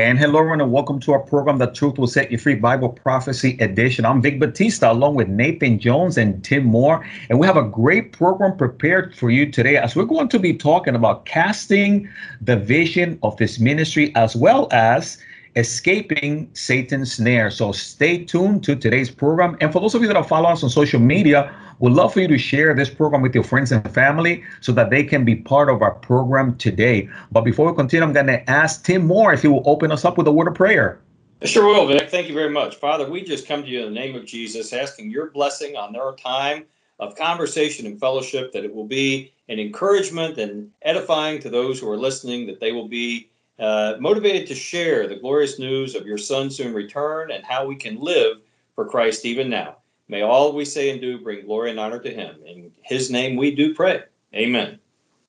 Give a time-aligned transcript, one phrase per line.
[0.00, 2.88] And hello, everyone, and welcome to our program, The Truth Will Set You Free Bible
[2.88, 4.06] Prophecy Edition.
[4.06, 7.06] I'm Vic Batista, along with Nathan Jones and Tim Moore.
[7.28, 10.54] And we have a great program prepared for you today as we're going to be
[10.54, 12.08] talking about casting
[12.40, 15.18] the vision of this ministry as well as
[15.56, 17.50] escaping Satan's snare.
[17.50, 19.56] So stay tuned to today's program.
[19.60, 22.28] And for those of you that follow us on social media, we'd love for you
[22.28, 25.68] to share this program with your friends and family so that they can be part
[25.68, 27.08] of our program today.
[27.32, 30.04] But before we continue, I'm going to ask Tim Moore if he will open us
[30.04, 31.00] up with a word of prayer.
[31.42, 32.10] Sure will, Vic.
[32.10, 32.76] Thank you very much.
[32.76, 35.92] Father, we just come to you in the name of Jesus, asking your blessing on
[35.92, 36.66] their time
[36.98, 41.90] of conversation and fellowship, that it will be an encouragement and edifying to those who
[41.90, 43.30] are listening, that they will be
[43.60, 47.76] uh, motivated to share the glorious news of your Son's soon return and how we
[47.76, 48.38] can live
[48.74, 49.76] for Christ even now.
[50.08, 52.36] May all we say and do bring glory and honor to him.
[52.44, 54.02] In his name we do pray.
[54.34, 54.80] Amen.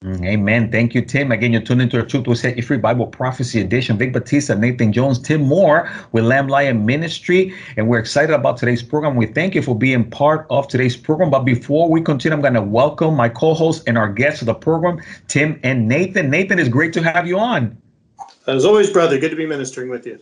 [0.04, 0.71] Mm, amen.
[0.71, 1.31] Thank you, Tim.
[1.31, 3.99] Again, you're tuned into the Truth Will Set You Free Bible Prophecy Edition.
[3.99, 7.54] Vic Batista, Nathan Jones, Tim Moore with Lamb Lion Ministry.
[7.77, 9.16] And we're excited about today's program.
[9.16, 11.29] We thank you for being part of today's program.
[11.29, 14.48] But before we continue, I'm going to welcome my co host and our guests of
[14.48, 16.32] the program, Tim and Nathan.
[16.32, 17.77] Nathan, it's great to have you on.
[18.47, 20.20] As always, brother, good to be ministering with you.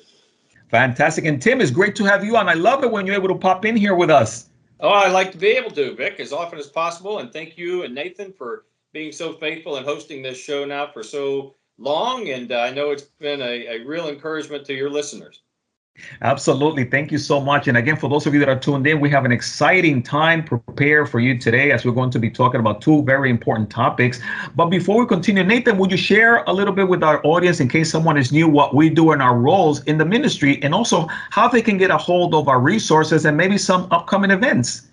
[0.70, 1.26] Fantastic.
[1.26, 2.48] And Tim, it's great to have you on.
[2.48, 4.50] I love it when you're able to pop in here with us.
[4.82, 7.20] Oh, I like to be able to, Vic, as often as possible.
[7.20, 11.04] And thank you and Nathan for being so faithful and hosting this show now for
[11.04, 12.30] so long.
[12.30, 15.42] And uh, I know it's been a, a real encouragement to your listeners.
[16.22, 16.86] Absolutely.
[16.86, 17.68] Thank you so much.
[17.68, 20.44] And again, for those of you that are tuned in, we have an exciting time
[20.44, 24.20] prepared for you today as we're going to be talking about two very important topics.
[24.56, 27.70] But before we continue, Nathan, would you share a little bit with our audience in
[27.70, 31.08] case someone is new what we do and our roles in the ministry and also
[31.30, 34.88] how they can get a hold of our resources and maybe some upcoming events?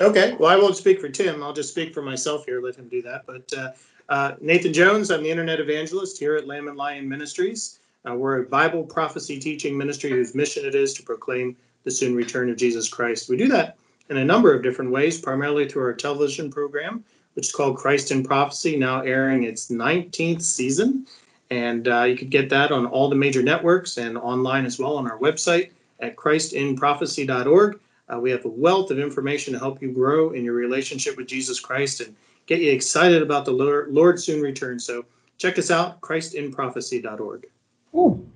[0.00, 0.34] Okay.
[0.38, 1.42] Well, I won't speak for Tim.
[1.42, 2.60] I'll just speak for myself here.
[2.60, 3.22] Let him do that.
[3.26, 3.70] But uh,
[4.08, 7.78] uh, Nathan Jones, I'm the internet evangelist here at Lamb and Lion Ministries.
[8.08, 12.14] Uh, we're a Bible prophecy teaching ministry whose mission it is to proclaim the soon
[12.14, 13.28] return of Jesus Christ.
[13.28, 13.76] We do that
[14.10, 18.10] in a number of different ways, primarily through our television program, which is called Christ
[18.10, 21.06] in Prophecy, now airing its 19th season.
[21.50, 24.96] And uh, you can get that on all the major networks and online as well
[24.96, 25.70] on our website
[26.00, 27.80] at christinprophecy.org.
[28.12, 31.26] Uh, we have a wealth of information to help you grow in your relationship with
[31.26, 32.14] Jesus Christ and
[32.46, 34.78] get you excited about the Lord, Lord soon return.
[34.78, 35.06] So
[35.38, 37.46] check us out, christinprophecy.org.
[37.94, 38.26] Ooh.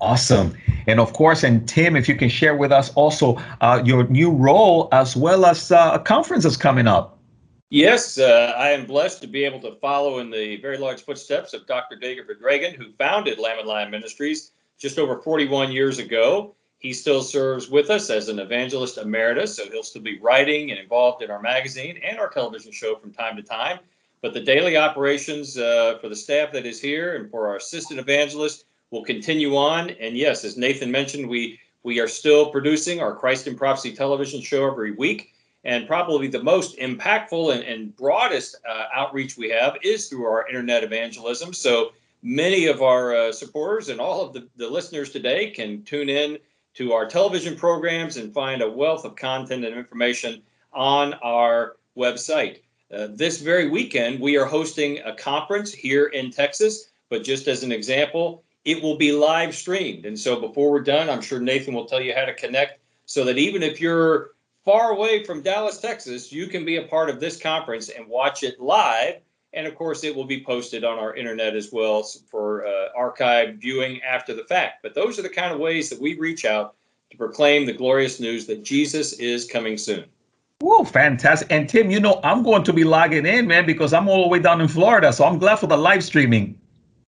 [0.00, 0.56] Awesome.
[0.86, 4.30] And of course, and Tim, if you can share with us also uh, your new
[4.30, 7.18] role as well as uh, a conference coming up.
[7.70, 11.52] Yes, uh, I am blessed to be able to follow in the very large footsteps
[11.52, 11.96] of Dr.
[11.96, 16.54] David Reagan, who founded Lamb and Lion Ministries just over 41 years ago.
[16.78, 20.78] He still serves with us as an evangelist emeritus, so he'll still be writing and
[20.78, 23.80] involved in our magazine and our television show from time to time.
[24.20, 28.00] But the daily operations uh, for the staff that is here and for our assistant
[28.00, 29.90] evangelist will continue on.
[29.90, 34.40] And yes, as Nathan mentioned, we we are still producing our Christ in Prophecy television
[34.42, 35.32] show every week.
[35.64, 40.48] And probably the most impactful and, and broadest uh, outreach we have is through our
[40.48, 41.52] internet evangelism.
[41.52, 41.92] So
[42.22, 46.38] many of our uh, supporters and all of the, the listeners today can tune in
[46.74, 50.42] to our television programs and find a wealth of content and information
[50.72, 52.60] on our website.
[52.92, 56.90] Uh, this very weekend, we are hosting a conference here in Texas.
[57.10, 60.04] But just as an example, it will be live streamed.
[60.04, 63.24] And so before we're done, I'm sure Nathan will tell you how to connect so
[63.24, 64.32] that even if you're
[64.64, 68.42] far away from Dallas, Texas, you can be a part of this conference and watch
[68.42, 69.16] it live.
[69.54, 73.56] And of course, it will be posted on our internet as well for uh, archive
[73.56, 74.82] viewing after the fact.
[74.82, 76.74] But those are the kind of ways that we reach out
[77.10, 80.04] to proclaim the glorious news that Jesus is coming soon.
[80.60, 81.52] Whoa, fantastic.
[81.52, 84.28] And Tim, you know, I'm going to be logging in, man, because I'm all the
[84.28, 85.12] way down in Florida.
[85.12, 86.60] So I'm glad for the live streaming.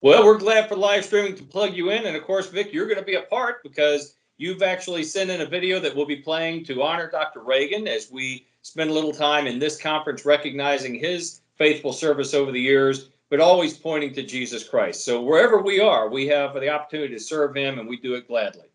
[0.00, 2.06] Well, we're glad for live streaming to plug you in.
[2.06, 5.42] And of course, Vic, you're going to be a part because you've actually sent in
[5.42, 7.40] a video that we'll be playing to honor Dr.
[7.40, 12.50] Reagan as we spend a little time in this conference recognizing his faithful service over
[12.50, 15.04] the years, but always pointing to Jesus Christ.
[15.04, 18.26] So wherever we are, we have the opportunity to serve him and we do it
[18.26, 18.66] gladly.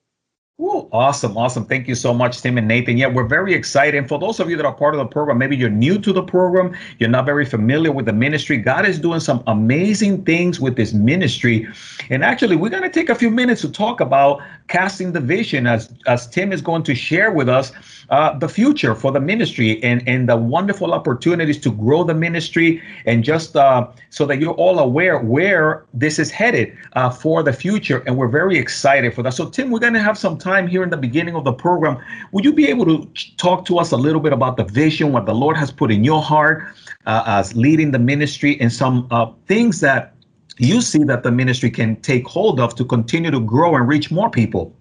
[0.61, 1.65] Ooh, awesome, awesome.
[1.65, 2.95] Thank you so much, Tim and Nathan.
[2.95, 3.97] Yeah, we're very excited.
[3.97, 6.13] And for those of you that are part of the program, maybe you're new to
[6.13, 8.57] the program, you're not very familiar with the ministry.
[8.57, 11.67] God is doing some amazing things with this ministry.
[12.11, 15.65] And actually, we're going to take a few minutes to talk about casting the vision
[15.65, 17.71] as, as Tim is going to share with us
[18.11, 22.83] uh, the future for the ministry and, and the wonderful opportunities to grow the ministry
[23.05, 27.53] and just uh, so that you're all aware where this is headed uh, for the
[27.53, 28.03] future.
[28.05, 29.33] And we're very excited for that.
[29.33, 31.98] So, Tim, we're going to have some time here in the beginning of the program.
[32.31, 35.25] Would you be able to talk to us a little bit about the vision, what
[35.25, 36.68] the Lord has put in your heart
[37.06, 40.15] uh, as leading the ministry, and some uh, things that
[40.57, 44.12] you see that the ministry can take hold of to continue to grow and reach
[44.12, 44.75] more people.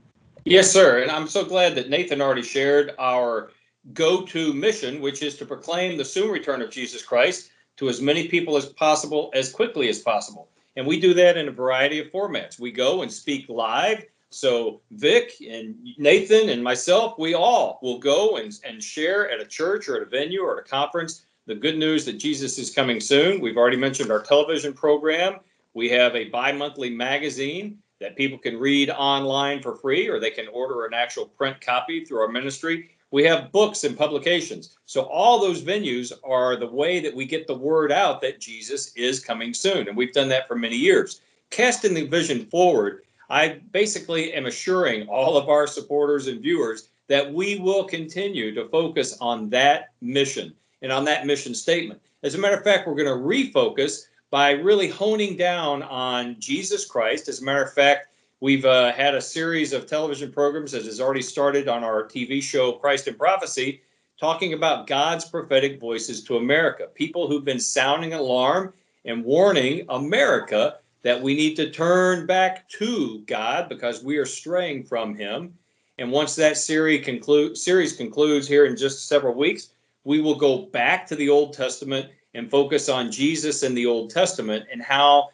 [0.44, 1.02] Yes, sir.
[1.02, 3.50] And I'm so glad that Nathan already shared our
[3.94, 8.00] go to mission, which is to proclaim the soon return of Jesus Christ to as
[8.00, 10.49] many people as possible as quickly as possible.
[10.76, 12.58] And we do that in a variety of formats.
[12.58, 14.05] We go and speak live.
[14.30, 19.46] So Vic and Nathan and myself, we all will go and, and share at a
[19.46, 22.70] church or at a venue or at a conference the good news that Jesus is
[22.70, 23.40] coming soon.
[23.40, 25.40] We've already mentioned our television program.
[25.74, 30.30] We have a bi monthly magazine that people can read online for free, or they
[30.30, 32.90] can order an actual print copy through our ministry.
[33.10, 34.76] We have books and publications.
[34.86, 38.92] So, all those venues are the way that we get the word out that Jesus
[38.94, 39.88] is coming soon.
[39.88, 41.20] And we've done that for many years.
[41.50, 47.32] Casting the vision forward, I basically am assuring all of our supporters and viewers that
[47.32, 52.00] we will continue to focus on that mission and on that mission statement.
[52.24, 56.84] As a matter of fact, we're going to refocus by really honing down on Jesus
[56.84, 57.28] Christ.
[57.28, 58.08] As a matter of fact,
[58.40, 62.42] we've uh, had a series of television programs that has already started on our TV
[62.42, 63.82] show Christ in Prophecy,
[64.18, 66.88] talking about God's prophetic voices to America.
[66.94, 68.74] People who've been sounding alarm
[69.04, 74.85] and warning America that we need to turn back to God because we are straying
[74.85, 75.55] from Him.
[75.99, 79.70] And once that series, conclude, series concludes here in just several weeks,
[80.05, 84.11] we will go back to the Old Testament and focus on Jesus in the Old
[84.11, 85.29] Testament and how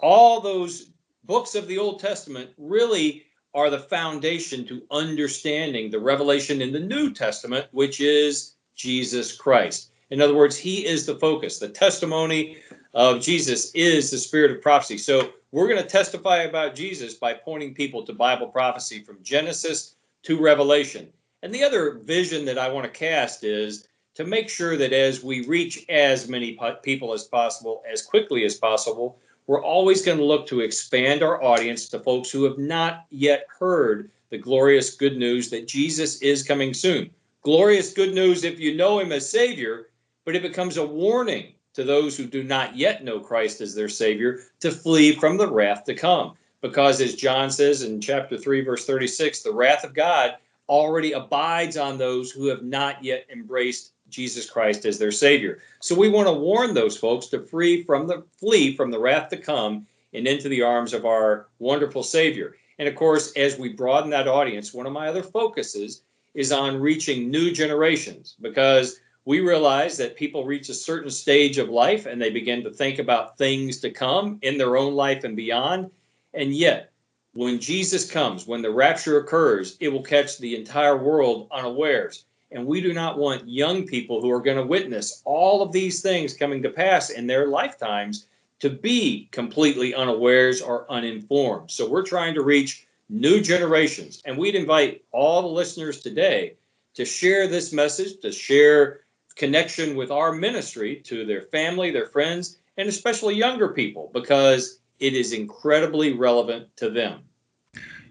[0.00, 0.90] all those
[1.24, 3.24] books of the Old Testament really
[3.54, 9.90] are the foundation to understanding the revelation in the New Testament, which is Jesus Christ.
[10.10, 11.58] In other words, he is the focus.
[11.58, 12.58] The testimony
[12.94, 14.98] of Jesus is the spirit of prophecy.
[14.98, 19.94] So we're going to testify about Jesus by pointing people to Bible prophecy from Genesis
[20.24, 21.08] to Revelation.
[21.42, 25.22] And the other vision that I want to cast is to make sure that as
[25.22, 30.24] we reach as many people as possible, as quickly as possible, we're always going to
[30.24, 35.16] look to expand our audience to folks who have not yet heard the glorious good
[35.16, 37.10] news that Jesus is coming soon.
[37.42, 39.88] Glorious good news if you know him as Savior,
[40.24, 43.88] but it becomes a warning to those who do not yet know Christ as their
[43.88, 46.34] Savior to flee from the wrath to come.
[46.60, 50.36] Because as John says in chapter 3, verse 36, the wrath of God
[50.68, 55.58] already abides on those who have not yet embraced Jesus Christ as their Savior.
[55.80, 59.28] So we want to warn those folks to free from the flee from the wrath
[59.30, 62.54] to come and into the arms of our wonderful Savior.
[62.78, 66.02] And of course, as we broaden that audience, one of my other focuses
[66.34, 71.68] is on reaching new generations because we realize that people reach a certain stage of
[71.68, 75.36] life and they begin to think about things to come in their own life and
[75.36, 75.90] beyond.
[76.34, 76.90] And yet,
[77.34, 82.24] when Jesus comes, when the rapture occurs, it will catch the entire world unawares.
[82.50, 86.02] And we do not want young people who are going to witness all of these
[86.02, 88.26] things coming to pass in their lifetimes
[88.60, 91.70] to be completely unawares or uninformed.
[91.70, 94.20] So we're trying to reach new generations.
[94.24, 96.56] And we'd invite all the listeners today
[96.94, 99.00] to share this message, to share
[99.36, 105.14] connection with our ministry to their family, their friends, and especially younger people, because it
[105.14, 107.20] is incredibly relevant to them.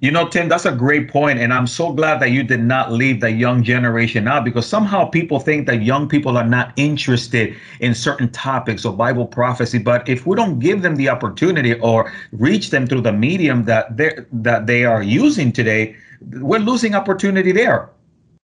[0.01, 2.91] You know, Tim, that's a great point, and I'm so glad that you did not
[2.91, 7.55] leave the young generation out because somehow people think that young people are not interested
[7.81, 9.77] in certain topics of Bible prophecy.
[9.77, 13.95] But if we don't give them the opportunity or reach them through the medium that
[14.31, 15.95] that they are using today,
[16.31, 17.91] we're losing opportunity there.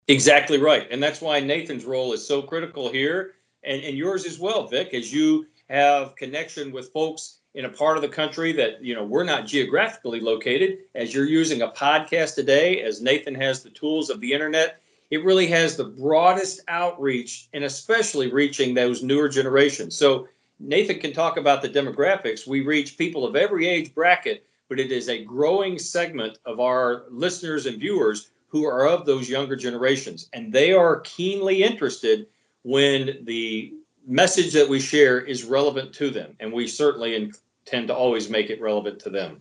[0.08, 4.38] Exactly right, and that's why Nathan's role is so critical here, and and yours as
[4.38, 8.84] well, Vic, as you have connection with folks in a part of the country that
[8.84, 10.78] you know we're not geographically located.
[10.94, 14.80] As you're using a podcast today as nathan has the tools of the internet
[15.10, 19.96] it really has the broadest outreach and especially reaching those newer generations.
[19.96, 20.28] So
[20.60, 22.46] nathan can talk about the demographics.
[22.46, 27.04] We reach people of every age bracket but it is a growing segment of our
[27.10, 32.28] listeners and viewers who are of those younger generations and they are keenly interested
[32.62, 33.74] when the
[34.06, 38.50] message that we share is relevant to them and we certainly intend to always make
[38.50, 39.40] it relevant to them.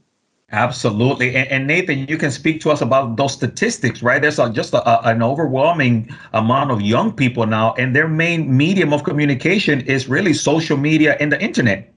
[0.52, 1.36] Absolutely.
[1.36, 4.20] And, and, Nathan, you can speak to us about those statistics, right?
[4.20, 8.58] There's a, just a, a, an overwhelming amount of young people now, and their main
[8.58, 11.93] medium of communication is really social media and the internet.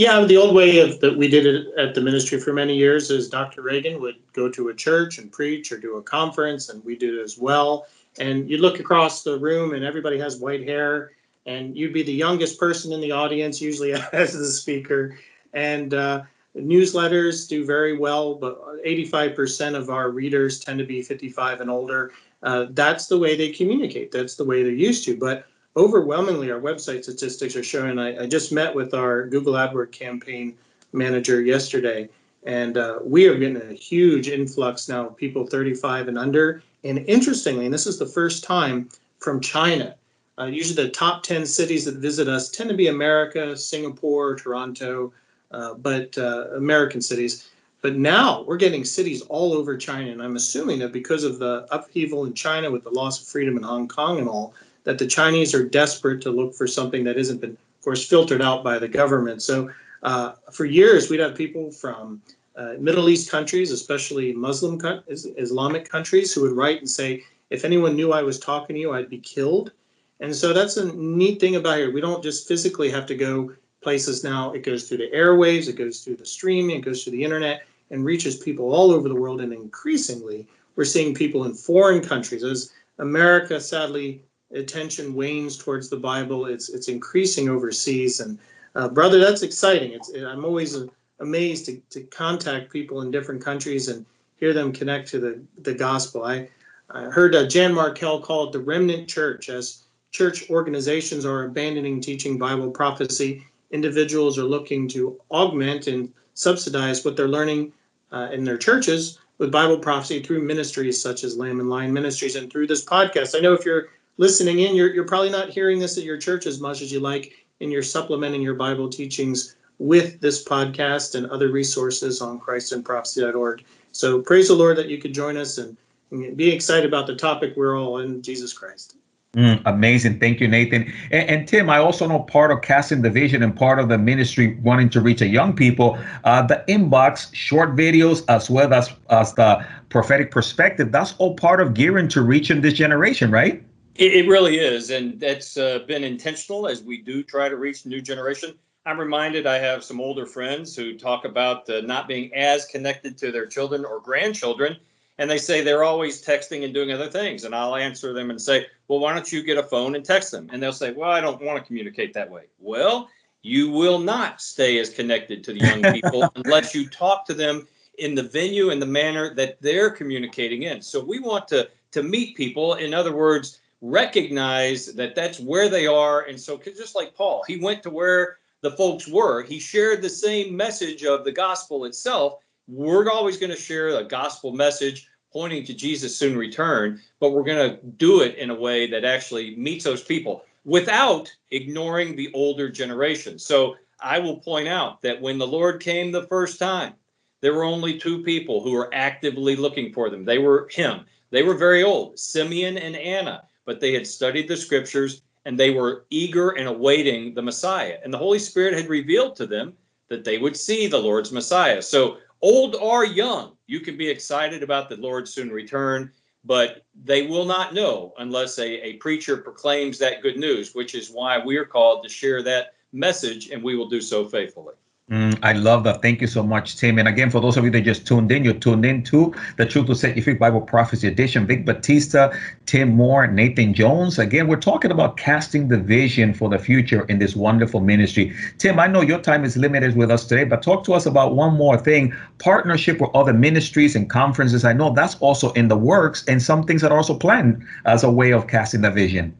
[0.00, 3.10] Yeah, the old way of that we did it at the ministry for many years
[3.10, 3.60] is Dr.
[3.60, 7.18] Reagan would go to a church and preach or do a conference, and we did
[7.18, 7.86] as well.
[8.18, 11.10] And you'd look across the room, and everybody has white hair,
[11.44, 15.18] and you'd be the youngest person in the audience, usually as the speaker
[15.52, 16.22] and uh,
[16.56, 22.12] newsletters do very well, but 85% of our readers tend to be 55 and older.
[22.42, 24.12] Uh, that's the way they communicate.
[24.12, 25.18] That's the way they're used to.
[25.18, 25.44] But
[25.76, 27.98] overwhelmingly, our website statistics are showing.
[27.98, 30.56] I, I just met with our Google AdWords campaign
[30.92, 32.08] manager yesterday.
[32.44, 36.62] And uh, we are getting a huge influx now of people 35 and under.
[36.84, 39.94] And interestingly, and this is the first time from China.
[40.38, 45.12] Uh, usually, the top 10 cities that visit us tend to be America, Singapore, Toronto,
[45.50, 47.50] uh, but uh, American cities.
[47.82, 50.10] But now we're getting cities all over China.
[50.10, 53.58] And I'm assuming that because of the upheaval in China with the loss of freedom
[53.58, 57.16] in Hong Kong and all, that the Chinese are desperate to look for something that
[57.16, 59.42] isn't been, of course, filtered out by the government.
[59.42, 59.70] So
[60.02, 62.22] uh, for years, we'd have people from
[62.56, 67.96] uh, Middle East countries, especially Muslim Islamic countries, who would write and say, "If anyone
[67.96, 69.72] knew I was talking to you, I'd be killed."
[70.20, 71.90] And so that's a neat thing about here.
[71.90, 74.52] We don't just physically have to go places now.
[74.52, 77.62] It goes through the airwaves, it goes through the streaming, it goes through the internet,
[77.90, 79.40] and reaches people all over the world.
[79.40, 80.46] And increasingly,
[80.76, 82.44] we're seeing people in foreign countries.
[82.44, 88.20] As America, sadly, attention wanes towards the Bible, it's it's increasing overseas.
[88.20, 88.38] And
[88.74, 89.92] uh, brother, that's exciting.
[89.92, 90.76] It's I'm always
[91.20, 94.04] amazed to, to contact people in different countries and
[94.36, 96.24] hear them connect to the the gospel.
[96.24, 96.48] I
[96.90, 102.00] I heard uh, Jan Markell call it the remnant church as church organizations are abandoning
[102.00, 103.46] teaching Bible prophecy.
[103.70, 107.72] Individuals are looking to augment and subsidize what they're learning
[108.10, 112.36] uh, in their churches with Bible prophecy through ministries such as Lamb and Lion Ministries
[112.36, 113.36] and through this podcast.
[113.36, 113.88] I know if you're
[114.20, 117.00] listening in, you're, you're probably not hearing this at your church as much as you
[117.00, 123.64] like, and you're supplementing your Bible teachings with this podcast and other resources on christinprophecy.org.
[123.92, 125.74] So praise the Lord that you could join us and,
[126.10, 128.96] and be excited about the topic we're all in Jesus Christ.
[129.34, 130.18] Mm, amazing.
[130.18, 130.92] Thank you, Nathan.
[131.10, 133.96] And, and, Tim, I also know part of casting the vision and part of the
[133.96, 138.90] ministry wanting to reach a young people, uh, the inbox, short videos, as well as,
[139.08, 143.64] as the prophetic perspective, that's all part of gearing to reaching this generation, right?
[144.00, 144.90] It, it really is.
[144.90, 148.54] And that's uh, been intentional as we do try to reach new generation.
[148.86, 153.18] I'm reminded I have some older friends who talk about uh, not being as connected
[153.18, 154.78] to their children or grandchildren
[155.20, 157.44] and they say they're always texting and doing other things.
[157.44, 160.30] And I'll answer them and say, well, why don't you get a phone and text
[160.30, 160.48] them?
[160.50, 162.44] And they'll say, well, I don't want to communicate that way.
[162.58, 163.10] Well,
[163.42, 167.68] you will not stay as connected to the young people unless you talk to them
[167.98, 170.80] in the venue and the manner that they're communicating in.
[170.80, 172.74] So we want to to meet people.
[172.74, 176.22] In other words, recognize that that's where they are.
[176.22, 179.42] And so just like Paul, he went to where the folks were.
[179.42, 182.38] He shared the same message of the gospel itself.
[182.68, 187.44] We're always going to share a gospel message pointing to Jesus' soon return, but we're
[187.44, 192.30] going to do it in a way that actually meets those people without ignoring the
[192.34, 193.38] older generation.
[193.38, 196.94] So I will point out that when the Lord came the first time,
[197.40, 200.24] there were only two people who were actively looking for them.
[200.24, 201.06] They were him.
[201.30, 205.70] They were very old, Simeon and Anna, but they had studied the scriptures and they
[205.70, 207.98] were eager and awaiting the Messiah.
[208.04, 209.74] And the Holy Spirit had revealed to them
[210.08, 211.80] that they would see the Lord's Messiah.
[211.80, 216.12] So old or young, you can be excited about the Lord's soon return,
[216.44, 221.10] but they will not know unless a, a preacher proclaims that good news, which is
[221.10, 224.74] why we are called to share that message, and we will do so faithfully.
[225.10, 226.02] Mm, I love that.
[226.02, 226.96] Thank you so much, Tim.
[226.96, 229.66] And again, for those of you that just tuned in, you're tuned in to the
[229.66, 231.48] Truth to Scientific Bible Prophecy Edition.
[231.48, 232.32] Vic Batista,
[232.66, 234.20] Tim Moore, Nathan Jones.
[234.20, 238.32] Again, we're talking about casting the vision for the future in this wonderful ministry.
[238.58, 241.34] Tim, I know your time is limited with us today, but talk to us about
[241.34, 244.64] one more thing partnership with other ministries and conferences.
[244.64, 248.04] I know that's also in the works and some things that are also planned as
[248.04, 249.34] a way of casting the vision.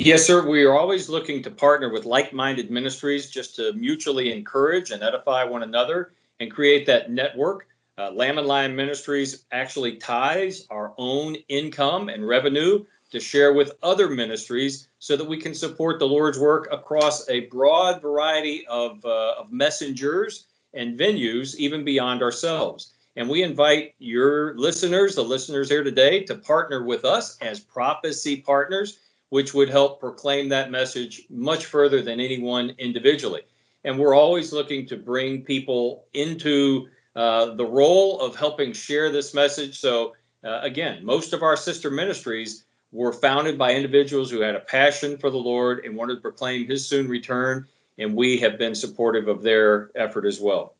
[0.00, 0.48] Yes, sir.
[0.48, 5.02] We are always looking to partner with like minded ministries just to mutually encourage and
[5.02, 7.66] edify one another and create that network.
[7.98, 13.72] Uh, Lamb and Lion Ministries actually ties our own income and revenue to share with
[13.82, 19.04] other ministries so that we can support the Lord's work across a broad variety of,
[19.04, 22.92] uh, of messengers and venues, even beyond ourselves.
[23.16, 28.36] And we invite your listeners, the listeners here today, to partner with us as prophecy
[28.36, 33.42] partners which would help proclaim that message much further than anyone individually.
[33.84, 39.34] And we're always looking to bring people into uh, the role of helping share this
[39.34, 39.80] message.
[39.80, 44.60] So, uh, again, most of our sister ministries were founded by individuals who had a
[44.60, 47.66] passion for the Lord and wanted to proclaim his soon return.
[47.98, 50.74] And we have been supportive of their effort as well.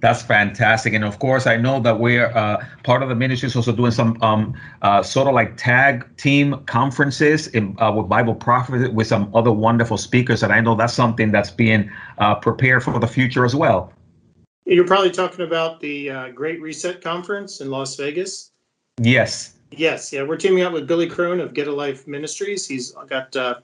[0.00, 3.56] That's fantastic, and of course, I know that we're uh, part of the ministry is
[3.56, 8.34] also doing some um, uh, sort of like tag team conferences in, uh, with Bible
[8.34, 12.82] Prophet with some other wonderful speakers, and I know that's something that's being uh, prepared
[12.82, 13.92] for the future as well.
[14.66, 18.50] You're probably talking about the uh, Great Reset Conference in Las Vegas.
[19.00, 19.54] Yes.
[19.70, 22.66] Yes, yeah, we're teaming up with Billy Crone of Get a Life Ministries.
[22.66, 23.56] He's got uh,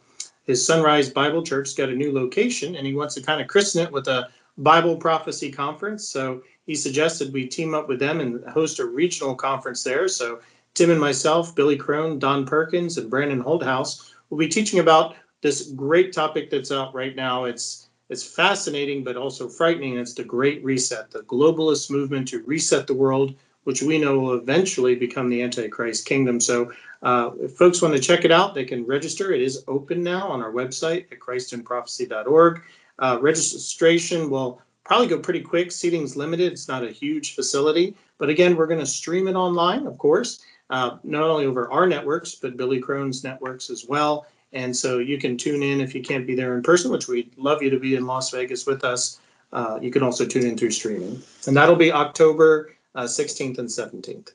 [0.45, 3.85] his Sunrise Bible Church got a new location, and he wants to kind of christen
[3.85, 4.29] it with a
[4.61, 6.07] Bible Prophecy Conference.
[6.09, 10.09] So he suggested we team up with them and host a regional conference there.
[10.09, 10.41] So
[10.75, 15.71] Tim and myself, Billy Crone, Don Perkins, and Brandon Holthaus will be teaching about this
[15.73, 17.45] great topic that's out right now.
[17.45, 19.97] It's it's fascinating, but also frightening.
[19.97, 24.35] It's the Great Reset, the globalist movement to reset the world, which we know will
[24.35, 26.41] eventually become the Antichrist kingdom.
[26.41, 29.33] So, uh, if folks want to check it out, they can register.
[29.33, 32.63] It is open now on our website at christinprophecy.org.
[33.01, 35.73] Uh, registration will probably go pretty quick.
[35.73, 36.53] Seating's limited.
[36.53, 40.41] It's not a huge facility, but again, we're going to stream it online, of course,
[40.69, 44.27] uh, not only over our networks, but Billy Crone's networks as well.
[44.53, 47.37] And so you can tune in if you can't be there in person, which we'd
[47.37, 49.21] love you to be in Las Vegas with us.
[49.53, 51.23] Uh, you can also tune in through streaming.
[51.47, 54.33] And that'll be October uh, 16th and 17th.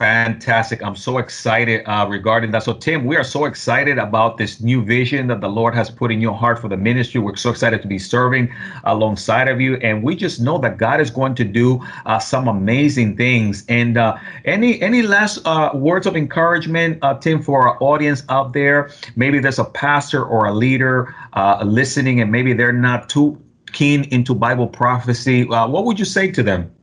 [0.00, 0.82] Fantastic.
[0.82, 2.64] I'm so excited uh, regarding that.
[2.64, 6.10] So, Tim, we are so excited about this new vision that the Lord has put
[6.10, 7.20] in your heart for the ministry.
[7.20, 9.76] We're so excited to be serving alongside of you.
[9.76, 13.64] And we just know that God is going to do uh, some amazing things.
[13.68, 18.52] And uh, any any last uh, words of encouragement, uh, Tim, for our audience out
[18.52, 18.90] there?
[19.14, 23.40] Maybe there's a pastor or a leader uh, listening, and maybe they're not too
[23.72, 25.44] keen into Bible prophecy.
[25.44, 26.74] what would you say to them?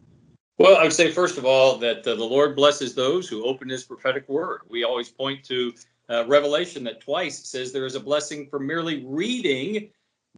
[0.62, 3.68] Well, I would say, first of all, that uh, the Lord blesses those who open
[3.68, 4.62] his prophetic word.
[4.70, 5.74] We always point to
[6.08, 9.90] uh, Revelation that twice says there is a blessing for merely reading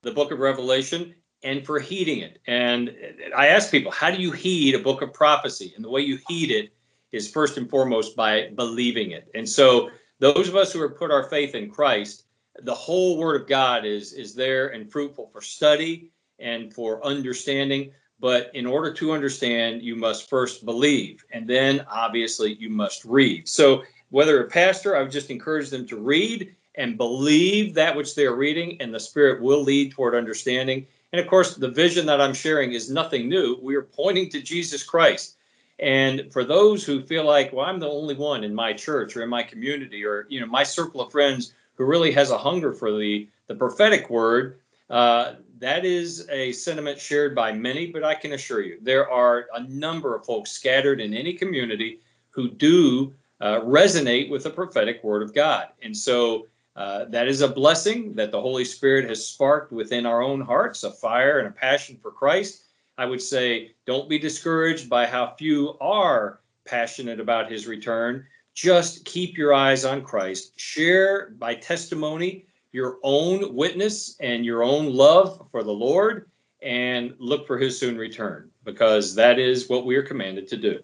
[0.02, 1.14] the book of Revelation
[1.44, 2.40] and for heeding it.
[2.48, 2.96] And
[3.36, 5.74] I ask people, how do you heed a book of prophecy?
[5.76, 6.72] And the way you heed it
[7.12, 9.28] is first and foremost by believing it.
[9.36, 9.90] And so,
[10.20, 12.24] those of us who have put our faith in Christ,
[12.62, 17.92] the whole word of God is, is there and fruitful for study and for understanding.
[18.24, 23.50] But in order to understand, you must first believe, and then obviously you must read.
[23.50, 28.16] So, whether a pastor, I would just encourage them to read and believe that which
[28.16, 30.88] they are reading, and the Spirit will lead toward understanding.
[31.12, 33.60] And of course, the vision that I'm sharing is nothing new.
[33.62, 35.36] We are pointing to Jesus Christ.
[35.80, 39.24] And for those who feel like, well, I'm the only one in my church or
[39.24, 42.72] in my community or you know my circle of friends who really has a hunger
[42.72, 48.16] for the the prophetic word, uh, that is a sentiment shared by many, but I
[48.16, 52.00] can assure you there are a number of folks scattered in any community
[52.32, 55.70] who do uh, resonate with the prophetic word of God.
[55.82, 60.22] And so uh, that is a blessing that the Holy Spirit has sparked within our
[60.22, 62.64] own hearts a fire and a passion for Christ.
[62.98, 68.26] I would say don't be discouraged by how few are passionate about his return.
[68.54, 70.60] Just keep your eyes on Christ.
[70.60, 76.30] Share by testimony your own witness and your own love for the Lord
[76.62, 80.80] and look for his soon return because that is what we are commanded to do.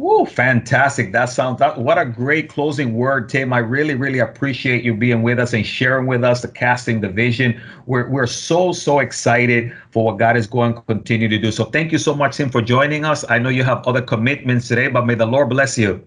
[0.00, 1.12] Oh, fantastic.
[1.12, 3.52] That sounds that, what a great closing word, Tim.
[3.52, 7.08] I really, really appreciate you being with us and sharing with us the casting the
[7.08, 7.62] vision.
[7.86, 11.52] We're we're so, so excited for what God is going to continue to do.
[11.52, 13.24] So thank you so much, Tim, for joining us.
[13.30, 16.04] I know you have other commitments today, but may the Lord bless you.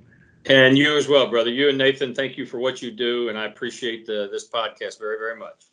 [0.49, 1.49] And you as well, brother.
[1.49, 4.97] You and Nathan, thank you for what you do, and I appreciate the, this podcast
[4.97, 5.65] very, very much.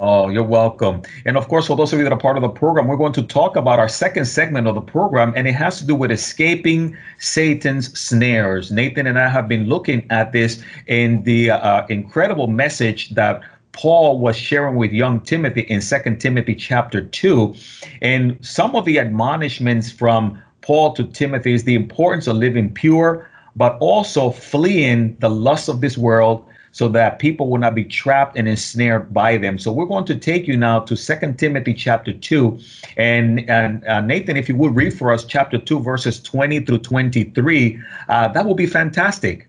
[0.00, 1.02] Oh, you're welcome.
[1.24, 3.12] And of course, for those of you that are part of the program, we're going
[3.12, 6.10] to talk about our second segment of the program, and it has to do with
[6.10, 8.72] escaping Satan's snares.
[8.72, 14.18] Nathan and I have been looking at this in the uh, incredible message that Paul
[14.18, 17.54] was sharing with young Timothy in Second Timothy chapter 2.
[18.00, 23.28] And some of the admonishments from Paul to Timothy is the importance of living pure,
[23.56, 28.36] but also fleeing the lust of this world so that people will not be trapped
[28.36, 29.60] and ensnared by them.
[29.60, 32.58] So we're going to take you now to Second Timothy chapter 2.
[32.96, 36.78] And, and uh, Nathan, if you would read for us chapter 2, verses 20 through
[36.78, 39.48] 23, uh, that will be fantastic.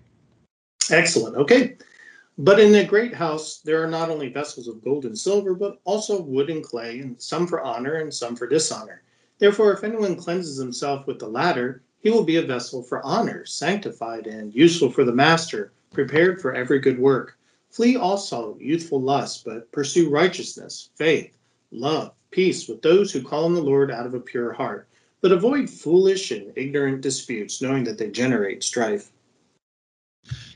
[0.92, 1.34] Excellent.
[1.36, 1.76] Okay.
[2.38, 5.80] But in the great house, there are not only vessels of gold and silver, but
[5.84, 9.02] also wood and clay, and some for honor and some for dishonor.
[9.40, 13.44] Therefore, if anyone cleanses himself with the latter, he will be a vessel for honor,
[13.44, 17.36] sanctified and useful for the master, prepared for every good work.
[17.68, 21.36] Flee also youthful lust, but pursue righteousness, faith,
[21.72, 24.86] love, peace with those who call on the Lord out of a pure heart.
[25.20, 29.10] But avoid foolish and ignorant disputes, knowing that they generate strife.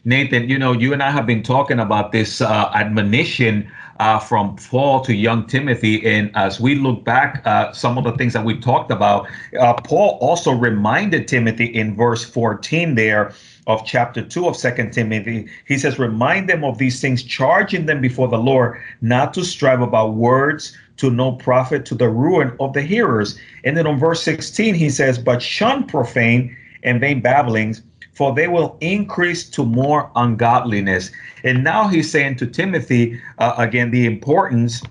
[0.05, 4.57] Nathan, you know, you and I have been talking about this uh, admonition uh, from
[4.57, 6.05] Paul to young Timothy.
[6.07, 9.29] And as we look back, uh, some of the things that we talked about,
[9.61, 13.35] uh, Paul also reminded Timothy in verse 14 there
[13.67, 18.01] of chapter 2 of second timothy he says remind them of these things charging them
[18.01, 22.73] before the lord not to strive about words to no profit to the ruin of
[22.73, 27.83] the hearers and then on verse 16 he says but shun profane and vain babblings
[28.13, 31.11] for they will increase to more ungodliness.
[31.45, 34.83] And now he's saying to Timothy, uh, again, the importance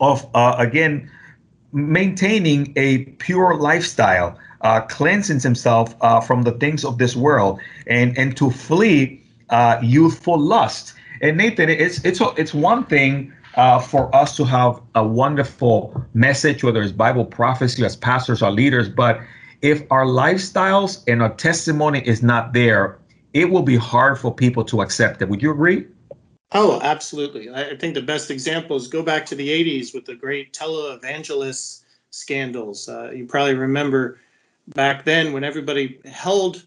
[0.00, 1.10] of, uh, again,
[1.72, 8.16] maintaining a pure lifestyle, uh, cleansing himself uh, from the things of this world, and
[8.16, 10.94] and to flee uh, youthful lust.
[11.20, 16.64] And Nathan, it's it's it's one thing uh, for us to have a wonderful message,
[16.64, 19.20] whether it's Bible prophecy as pastors or leaders, but
[19.64, 22.98] if our lifestyles and our testimony is not there,
[23.32, 25.28] it will be hard for people to accept it.
[25.30, 25.86] Would you agree?
[26.52, 27.50] Oh, absolutely.
[27.50, 32.90] I think the best examples go back to the 80s with the great televangelist scandals.
[32.90, 34.20] Uh, you probably remember
[34.74, 36.66] back then when everybody held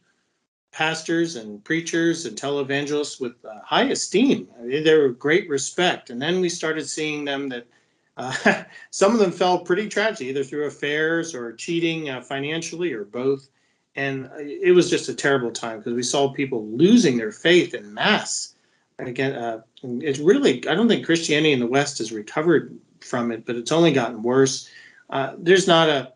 [0.72, 4.48] pastors and preachers and televangelists with uh, high esteem.
[4.60, 6.10] I mean, they were great respect.
[6.10, 7.68] And then we started seeing them that
[8.18, 13.06] uh, some of them fell pretty tragically, either through affairs or cheating uh, financially or
[13.06, 13.48] both.
[13.96, 17.94] And it was just a terrible time because we saw people losing their faith in
[17.94, 18.54] mass.
[19.00, 23.32] And again, uh, it's really, I don't think Christianity in the West has recovered from
[23.32, 24.70] it, but it's only gotten worse.
[25.10, 26.14] Uh, there's not a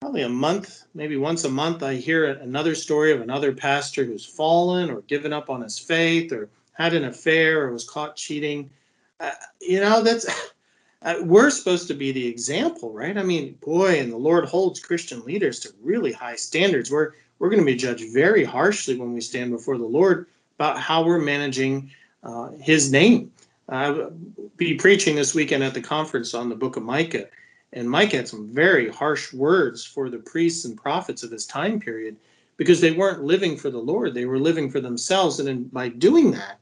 [0.00, 4.24] probably a month, maybe once a month, I hear another story of another pastor who's
[4.24, 8.70] fallen or given up on his faith or had an affair or was caught cheating.
[9.18, 10.52] Uh, you know, that's
[11.02, 13.16] uh, we're supposed to be the example, right?
[13.16, 16.90] I mean, boy, and the Lord holds Christian leaders to really high standards.
[16.90, 20.26] We're we're going to be judged very harshly when we stand before the Lord
[20.58, 21.92] about how we're managing
[22.24, 23.30] uh, His name.
[23.68, 24.10] I'll
[24.56, 27.28] be preaching this weekend at the conference on the Book of Micah,
[27.72, 31.78] and Micah had some very harsh words for the priests and prophets of his time
[31.78, 32.16] period
[32.56, 35.38] because they weren't living for the Lord, they were living for themselves.
[35.38, 36.58] And in, by doing that,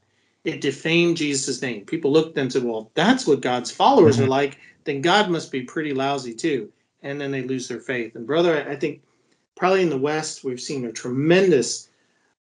[0.47, 1.83] it defamed Jesus' name.
[1.83, 4.25] People looked and said, well, that's what God's followers mm-hmm.
[4.25, 6.71] are like, then God must be pretty lousy too.
[7.03, 8.15] And then they lose their faith.
[8.15, 9.01] And brother, I think
[9.57, 11.89] probably in the West, we've seen a tremendous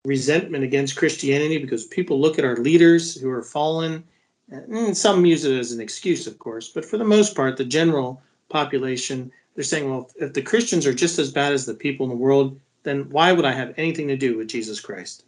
[0.04, 4.04] resentment against Christianity because people look at our leaders who are fallen.
[4.50, 7.64] And some use it as an excuse, of course, but for the most part, the
[7.64, 12.06] general population, they're saying, well, if the Christians are just as bad as the people
[12.06, 15.24] in the world, then why would I have anything to do with Jesus Christ?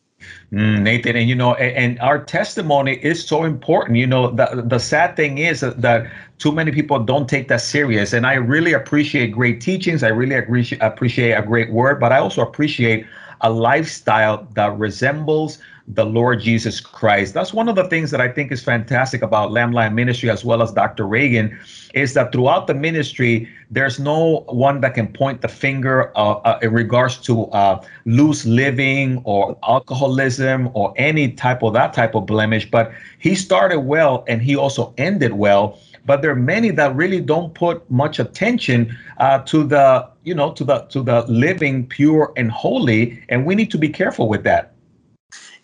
[0.52, 3.98] Mm, Nathan, and you know, and, and, our testimony is so important.
[3.98, 6.08] You know, the the sad thing is that
[6.38, 8.14] too many people don't take that serious.
[8.14, 10.04] And I really appreciate great teachings.
[10.04, 13.06] I really appreciate appreciate a great word, but I also appreciate
[13.42, 17.34] a lifestyle that resembles the Lord Jesus Christ.
[17.34, 20.44] That's one of the things that I think is fantastic about Lamb Lion Ministry as
[20.44, 21.06] well as Dr.
[21.06, 21.58] Reagan
[21.94, 26.60] is that throughout the ministry, there's no one that can point the finger uh, uh,
[26.64, 32.26] in regards to uh, loose living or alcoholism or any type of that type of
[32.26, 32.70] blemish.
[32.70, 35.80] But he started well and he also ended well.
[36.06, 40.52] But there are many that really don't put much attention uh, to the, you know,
[40.54, 44.44] to the to the living pure and holy, and we need to be careful with
[44.44, 44.75] that.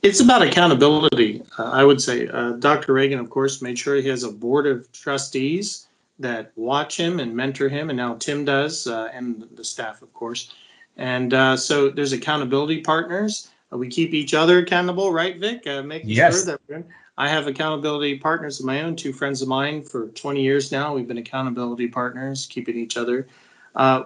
[0.02, 2.28] It's about accountability, uh, I would say.
[2.28, 2.94] Uh, Dr.
[2.94, 7.36] Reagan, of course, made sure he has a board of trustees that watch him and
[7.36, 10.54] mentor him, and now Tim does, uh, and the staff, of course.
[10.98, 13.50] And uh, so there's accountability partners.
[13.72, 15.68] Uh, we keep each other accountable, right, Vic?
[15.68, 16.44] Uh, making yes.
[16.46, 16.84] sure that
[17.18, 20.96] I have accountability partners of my own, two friends of mine for 20 years now.
[20.96, 23.28] We've been accountability partners, keeping each other.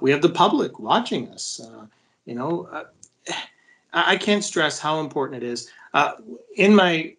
[0.01, 1.61] we have the public watching us.
[2.25, 2.67] you know,
[3.95, 5.71] I can't stress how important it is.
[5.93, 6.13] Uh,
[6.55, 7.15] in my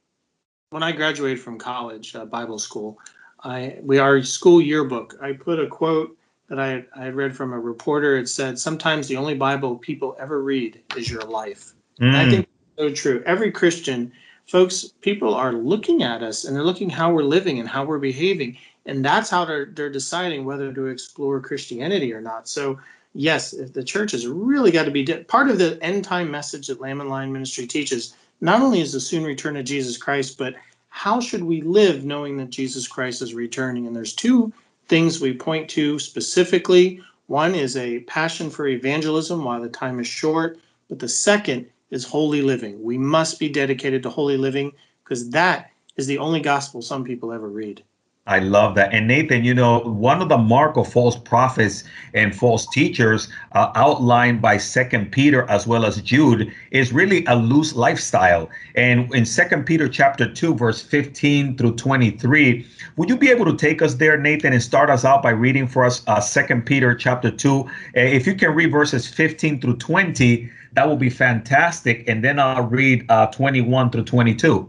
[0.71, 2.99] when I graduated from college, uh, Bible school,
[3.43, 5.17] I we our school yearbook.
[5.21, 6.17] I put a quote
[6.49, 8.19] that I I read from a reporter.
[8.19, 12.15] It said, "Sometimes the only Bible people ever read is your life." Mm.
[12.15, 13.23] I think so true.
[13.25, 14.13] Every Christian,
[14.47, 17.99] folks, people are looking at us and they're looking how we're living and how we're
[17.99, 22.49] behaving, and that's how they're they're deciding whether to explore Christianity or not.
[22.49, 22.79] So
[23.17, 26.67] yes, if the church has really got to be part of the end time message
[26.67, 30.37] that Lamb and Lion Ministry teaches not only is the soon return of Jesus Christ,
[30.39, 30.55] but
[30.89, 33.87] how should we live knowing that Jesus Christ is returning?
[33.87, 34.53] And there's two
[34.89, 37.01] things we point to specifically.
[37.27, 42.05] One is a passion for evangelism while the time is short, but the second is
[42.05, 42.83] holy living.
[42.83, 44.73] We must be dedicated to holy living
[45.05, 47.83] because that is the only gospel some people ever read.
[48.29, 48.93] I love that.
[48.93, 53.71] And Nathan, you know, one of the mark of false prophets and false teachers uh,
[53.77, 58.51] outlined by Second Peter as well as Jude is really a loose lifestyle.
[58.75, 63.57] And in Second Peter chapter 2 verse 15 through 23, would you be able to
[63.57, 66.97] take us there Nathan and start us out by reading for us uh, Second Peter
[66.97, 67.61] chapter 2?
[67.61, 72.41] Uh, if you can read verses 15 through 20, that will be fantastic and then
[72.41, 74.69] I'll read uh, 21 through 22.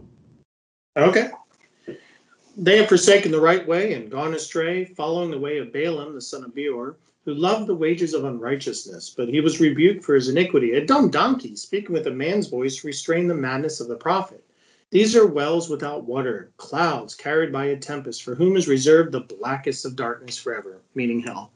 [0.96, 1.30] Okay.
[2.60, 6.20] They have forsaken the right way and gone astray, following the way of Balaam the
[6.20, 10.28] son of Beor, who loved the wages of unrighteousness, but he was rebuked for his
[10.28, 10.72] iniquity.
[10.72, 14.42] A dumb donkey, speaking with a man's voice, restrained the madness of the prophet.
[14.90, 19.20] These are wells without water, clouds carried by a tempest, for whom is reserved the
[19.20, 21.52] blackest of darkness forever, meaning hell.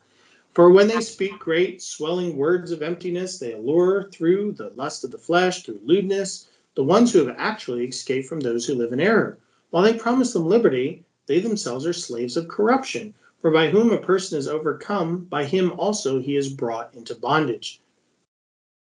[0.54, 5.10] For when they speak great, swelling words of emptiness, they allure through the lust of
[5.10, 9.00] the flesh, through lewdness, the ones who have actually escaped from those who live in
[9.00, 9.38] error.
[9.72, 13.14] While they promise them liberty, they themselves are slaves of corruption.
[13.40, 17.80] For by whom a person is overcome, by him also he is brought into bondage.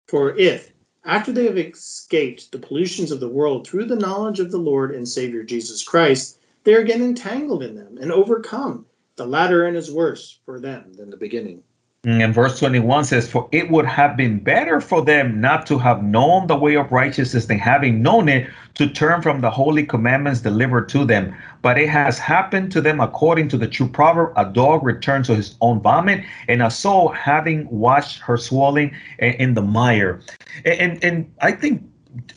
[0.09, 0.73] For if,
[1.05, 4.93] after they have escaped the pollutions of the world through the knowledge of the Lord
[4.93, 8.85] and Savior Jesus Christ, they are again entangled in them and overcome,
[9.15, 11.63] the latter end is worse for them than the beginning.
[12.05, 16.03] And verse 21 says, For it would have been better for them not to have
[16.03, 20.41] known the way of righteousness than having known it to turn from the holy commandments
[20.41, 21.35] delivered to them.
[21.63, 25.35] But it has happened to them according to the true proverb a dog returns to
[25.35, 30.21] his own vomit, and a soul having washed her swelling in the mire.
[30.67, 31.83] And, and I think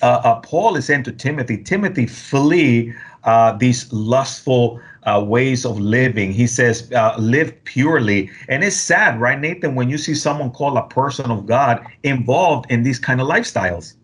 [0.01, 5.79] uh, uh, Paul is saying to Timothy, Timothy, flee uh, these lustful uh, ways of
[5.79, 6.31] living.
[6.33, 8.29] He says, uh, live purely.
[8.49, 12.69] And it's sad, right, Nathan, when you see someone called a person of God involved
[12.69, 13.95] in these kind of lifestyles.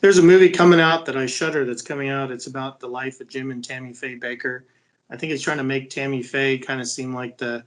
[0.00, 2.30] There's a movie coming out that I shudder that's coming out.
[2.30, 4.62] It's about the life of Jim and Tammy Faye Bakker.
[5.10, 7.62] I think it's trying to make Tammy Faye kind of seem like the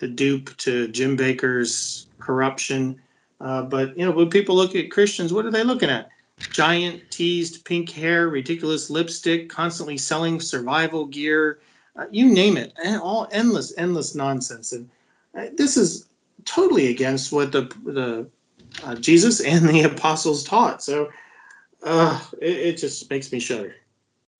[0.00, 3.00] the dupe to Jim Bakker's corruption.
[3.40, 6.08] Uh, but you know, when people look at Christians, what are they looking at?
[6.38, 11.60] Giant teased pink hair, ridiculous lipstick, constantly selling survival gear,
[11.96, 14.72] uh, you name it, and all endless, endless nonsense.
[14.72, 14.88] And
[15.38, 16.06] uh, this is
[16.44, 18.26] totally against what the the
[18.82, 20.82] uh, Jesus and the apostles taught.
[20.82, 21.10] So
[22.40, 23.74] it, it just makes me shudder.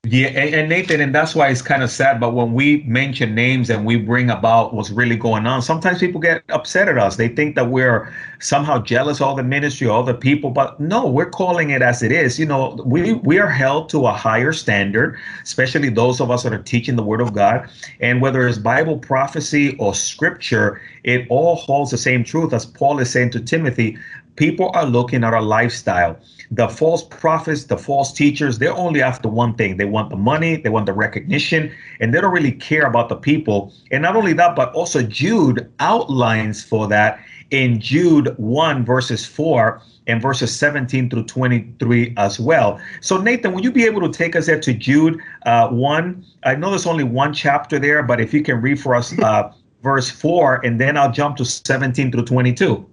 [0.06, 2.20] Yeah, and, and, Nathan, and that's why it's kind of sad.
[2.20, 6.20] But when we mention names and we bring about what's really going on, sometimes people
[6.20, 7.16] get upset at us.
[7.16, 10.50] They think that we're somehow jealous of the ministry, all the people.
[10.50, 12.38] But no, we're calling it as it is.
[12.38, 16.52] You know, we we are held to a higher standard, especially those of us that
[16.52, 17.66] are teaching the Word of God.
[18.00, 22.98] And whether it's Bible prophecy or Scripture, it all holds the same truth as Paul
[22.98, 23.96] is saying to Timothy.
[24.36, 26.18] People are looking at our lifestyle
[26.50, 29.76] the false prophets, the false teachers, they're only after one thing.
[29.76, 33.16] They want the money, they want the recognition, and they don't really care about the
[33.16, 33.72] people.
[33.90, 39.80] And not only that, but also Jude outlines for that in Jude 1, verses 4
[40.06, 42.80] and verses 17 through 23 as well.
[43.00, 46.24] So, Nathan, will you be able to take us there to Jude uh, 1?
[46.44, 49.52] I know there's only one chapter there, but if you can read for us uh,
[49.82, 52.86] verse 4, and then I'll jump to 17 through 22.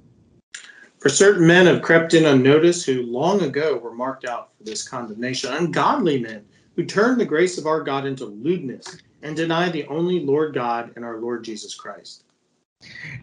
[1.01, 4.87] For certain men have crept in unnoticed who long ago were marked out for this
[4.87, 9.87] condemnation, ungodly men who turn the grace of our God into lewdness and deny the
[9.87, 12.25] only Lord God and our Lord Jesus Christ.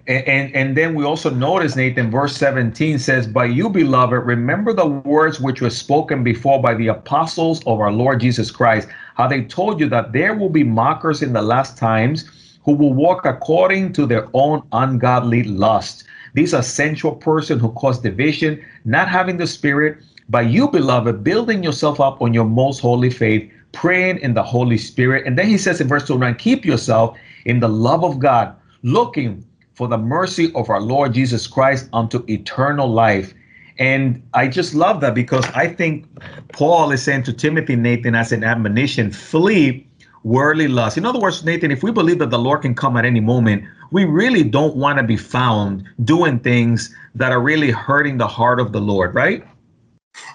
[0.09, 4.73] And, and, and then we also notice Nathan verse 17 says but you beloved remember
[4.73, 9.27] the words which were spoken before by the apostles of our Lord Jesus Christ how
[9.27, 12.31] they told you that there will be mockers in the last times
[12.65, 17.99] who will walk according to their own ungodly lust these are sensual person who cause
[17.99, 23.11] division, not having the spirit, but you, beloved, building yourself up on your most holy
[23.11, 25.27] faith, praying in the Holy Spirit.
[25.27, 29.45] And then he says in verse 29, keep yourself in the love of God, looking
[29.75, 33.33] for the mercy of our Lord Jesus Christ unto eternal life.
[33.79, 36.07] And I just love that because I think
[36.53, 39.88] Paul is saying to Timothy, Nathan, as an admonition, flee
[40.29, 40.99] worldly lust.
[40.99, 43.65] In other words, Nathan, if we believe that the Lord can come at any moment,
[43.91, 48.61] we really don't want to be found doing things that are really hurting the heart
[48.61, 49.43] of the Lord, right?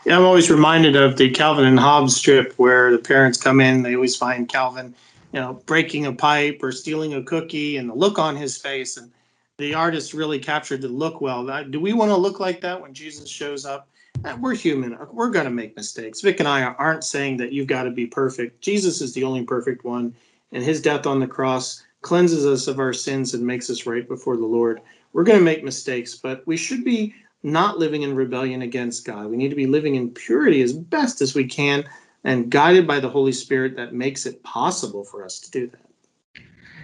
[0.04, 3.84] Yeah, I'm always reminded of the Calvin and Hobbes strip where the parents come in,
[3.84, 4.96] they always find Calvin,
[5.32, 8.98] you know, breaking a pipe or stealing a cookie and the look on his face.
[8.98, 9.12] And
[9.58, 11.64] the artist really captured the look well.
[11.66, 13.88] Do we want to look like that when Jesus shows up?
[14.26, 14.98] Uh, we're human.
[15.12, 16.22] We're going to make mistakes.
[16.22, 18.62] Vic and I aren't saying that you've got to be perfect.
[18.62, 20.16] Jesus is the only perfect one,
[20.52, 24.08] and his death on the cross cleanses us of our sins and makes us right
[24.08, 24.82] before the Lord.
[25.12, 29.28] We're going to make mistakes, but we should be not living in rebellion against God.
[29.28, 31.84] We need to be living in purity as best as we can
[32.24, 35.93] and guided by the Holy Spirit that makes it possible for us to do that.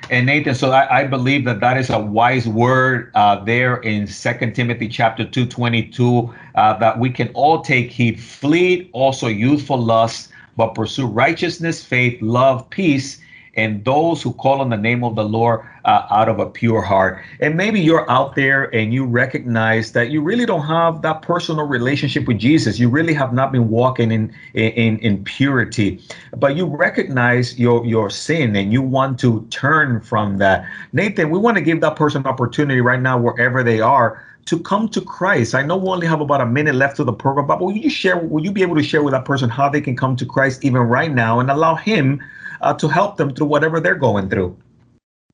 [0.09, 4.07] And Nathan, so I, I believe that that is a wise word uh, there in
[4.07, 9.77] Second Timothy chapter 2, 22, uh, that we can all take heed, flee also youthful
[9.77, 13.19] lust, but pursue righteousness, faith, love, peace,
[13.59, 16.81] and those who call on the name of the Lord uh, out of a pure
[16.81, 17.21] heart.
[17.41, 21.65] And maybe you're out there and you recognize that you really don't have that personal
[21.67, 22.79] relationship with Jesus.
[22.79, 26.01] You really have not been walking in in in purity,
[26.37, 30.65] but you recognize your your sin and you want to turn from that.
[30.93, 34.87] Nathan, we want to give that person opportunity right now wherever they are to come
[34.89, 35.53] to Christ.
[35.53, 37.89] I know we only have about a minute left of the program, but will you
[37.89, 38.17] share?
[38.17, 40.63] Will you be able to share with that person how they can come to Christ
[40.63, 42.19] even right now and allow Him
[42.61, 44.57] uh, to help them through whatever they're going through.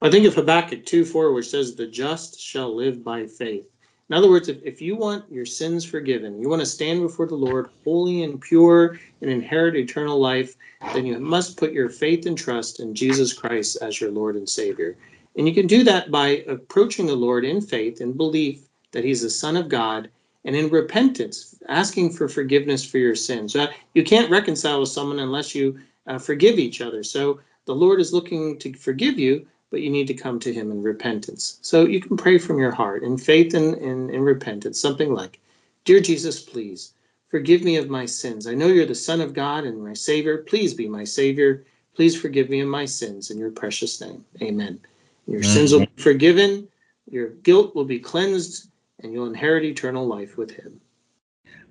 [0.01, 3.65] I think of Habakkuk 2 4, which says, The just shall live by faith.
[4.09, 7.25] In other words, if, if you want your sins forgiven, you want to stand before
[7.25, 10.55] the Lord holy and pure and inherit eternal life,
[10.93, 14.47] then you must put your faith and trust in Jesus Christ as your Lord and
[14.47, 14.95] Savior.
[15.37, 19.23] And you can do that by approaching the Lord in faith and belief that He's
[19.23, 20.09] the Son of God
[20.45, 23.55] and in repentance, asking for forgiveness for your sins.
[23.55, 27.03] Uh, you can't reconcile with someone unless you uh, forgive each other.
[27.03, 30.71] So the Lord is looking to forgive you, but you need to come to him
[30.71, 31.59] in repentance.
[31.61, 35.39] So you can pray from your heart in faith and in, repentance, something like,
[35.83, 36.93] Dear Jesus, please
[37.29, 38.47] forgive me of my sins.
[38.47, 40.39] I know you're the Son of God and my Savior.
[40.39, 41.65] Please be my Savior.
[41.95, 44.23] Please forgive me of my sins in your precious name.
[44.41, 44.79] Amen.
[45.27, 46.67] Your sins will be forgiven,
[47.09, 50.79] your guilt will be cleansed, and you'll inherit eternal life with him.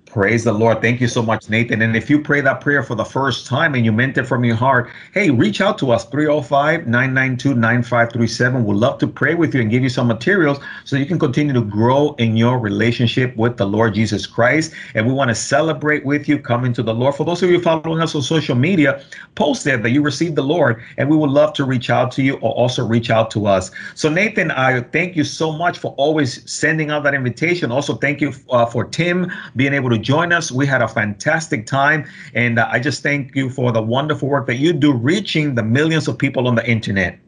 [0.05, 0.81] Praise the Lord.
[0.81, 1.81] Thank you so much, Nathan.
[1.81, 4.45] And if you pray that prayer for the first time and you meant it from
[4.45, 8.63] your heart, hey, reach out to us 305 992 9537.
[8.63, 11.53] We'd love to pray with you and give you some materials so you can continue
[11.53, 14.73] to grow in your relationship with the Lord Jesus Christ.
[14.93, 17.15] And we want to celebrate with you coming to the Lord.
[17.15, 20.43] For those of you following us on social media, post there that you received the
[20.43, 23.47] Lord, and we would love to reach out to you or also reach out to
[23.47, 23.69] us.
[23.95, 27.69] So, Nathan, I thank you so much for always sending out that invitation.
[27.69, 30.51] Also, thank you uh, for Tim being able to to join us.
[30.51, 32.05] We had a fantastic time.
[32.33, 35.63] And uh, I just thank you for the wonderful work that you do reaching the
[35.63, 37.19] millions of people on the internet.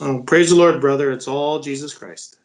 [0.00, 1.10] Oh, praise the Lord, brother.
[1.12, 2.38] It's all Jesus Christ.